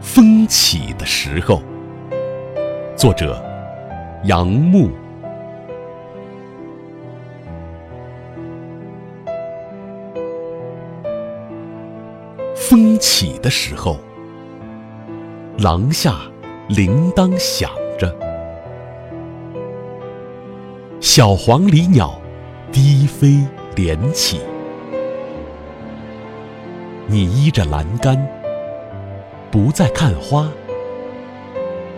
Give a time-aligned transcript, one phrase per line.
[0.00, 1.60] 风起的时候，
[2.96, 3.42] 作者
[4.24, 4.90] 杨牧。
[12.54, 13.98] 风起的时候，
[15.58, 16.14] 廊下
[16.68, 18.14] 铃铛响着，
[21.00, 22.20] 小黄鹂鸟
[22.70, 23.44] 低飞
[23.74, 24.40] 连起。
[27.06, 28.18] 你依着栏杆，
[29.50, 30.50] 不再看花，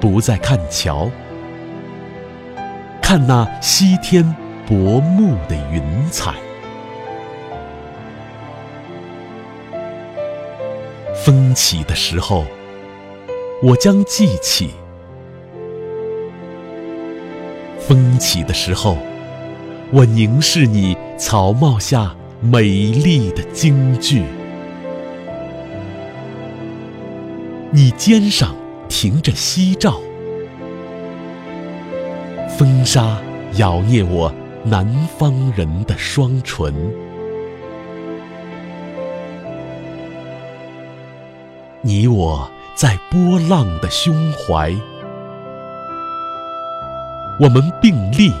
[0.00, 1.10] 不再看桥，
[3.02, 4.24] 看那西天
[4.66, 6.32] 薄暮的云彩。
[11.24, 12.44] 风起的时候，
[13.62, 14.68] 我将记起；
[17.78, 18.96] 风起的时候，
[19.90, 24.24] 我凝视你草帽下美丽的京剧。
[27.76, 28.54] 你肩上
[28.88, 30.00] 停着夕照，
[32.56, 33.20] 风沙
[33.56, 34.86] 咬啮我南
[35.18, 36.72] 方人的双唇。
[41.82, 44.72] 你我在波浪的胸怀，
[47.40, 48.32] 我们并立，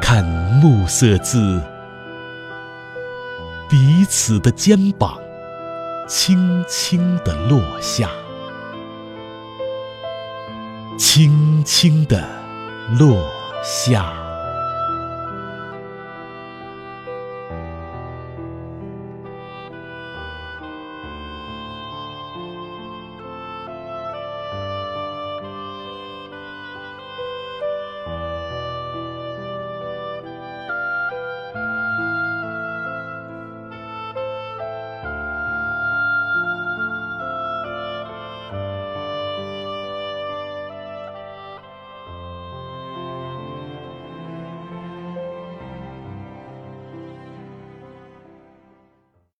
[0.00, 1.60] 看暮色自
[3.68, 5.18] 彼此的肩膀。
[6.06, 8.10] 轻轻地落下，
[10.96, 12.24] 轻轻地
[12.98, 13.28] 落
[13.64, 14.25] 下。